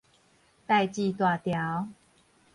[0.65, 1.89] 代誌大條